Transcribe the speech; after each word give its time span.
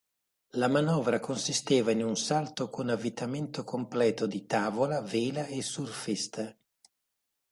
La 0.53 0.67
manovra 0.67 1.19
consisteva 1.19 1.91
in 1.91 2.01
un 2.03 2.17
salto 2.17 2.71
con 2.71 2.89
avvitamento 2.89 3.63
completo 3.63 4.25
di 4.25 4.47
tavola, 4.47 4.99
vela 4.99 5.45
e 5.45 5.61
surfista. 5.61 6.57